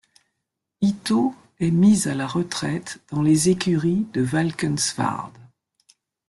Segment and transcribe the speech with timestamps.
[0.81, 5.31] Itot est mis à la retraite dans les écuries de Valkenswaard.